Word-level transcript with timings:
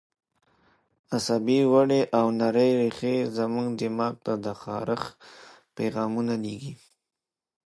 عصبي 1.15 1.59
وړې 1.73 2.01
او 2.17 2.25
نرۍ 2.39 2.69
رېښې 2.79 3.15
زموږ 3.37 3.67
دماغ 3.81 4.13
ته 4.25 4.33
د 4.45 4.47
خارښ 4.61 5.03
پیغامونه 5.77 6.33
لېږي. 6.43 6.73